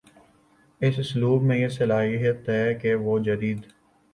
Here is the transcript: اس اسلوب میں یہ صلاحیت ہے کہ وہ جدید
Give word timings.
اس 0.81 0.97
اسلوب 0.99 1.43
میں 1.43 1.57
یہ 1.57 1.67
صلاحیت 1.67 2.49
ہے 2.49 2.73
کہ 2.73 2.95
وہ 2.95 3.19
جدید 3.19 3.61